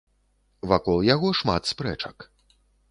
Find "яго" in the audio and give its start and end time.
1.13-1.27